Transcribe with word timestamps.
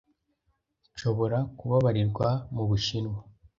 Nshobora 0.93 1.37
kubabarirwa 1.57 2.27
mubushinwa? 2.53 3.19